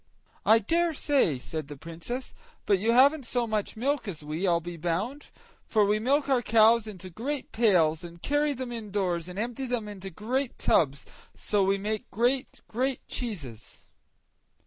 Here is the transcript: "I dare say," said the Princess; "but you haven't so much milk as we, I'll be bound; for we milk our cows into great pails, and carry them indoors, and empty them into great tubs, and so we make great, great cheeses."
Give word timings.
"I 0.47 0.57
dare 0.57 0.93
say," 0.95 1.37
said 1.37 1.67
the 1.67 1.77
Princess; 1.77 2.33
"but 2.65 2.79
you 2.79 2.91
haven't 2.93 3.27
so 3.27 3.45
much 3.45 3.77
milk 3.77 4.07
as 4.07 4.23
we, 4.23 4.47
I'll 4.47 4.59
be 4.59 4.75
bound; 4.75 5.27
for 5.67 5.85
we 5.85 5.99
milk 5.99 6.27
our 6.27 6.41
cows 6.41 6.87
into 6.87 7.11
great 7.11 7.51
pails, 7.51 8.03
and 8.03 8.19
carry 8.19 8.53
them 8.53 8.71
indoors, 8.71 9.27
and 9.29 9.37
empty 9.37 9.67
them 9.67 9.87
into 9.87 10.09
great 10.09 10.57
tubs, 10.57 11.05
and 11.05 11.39
so 11.39 11.63
we 11.63 11.77
make 11.77 12.09
great, 12.09 12.61
great 12.67 13.07
cheeses." 13.07 13.85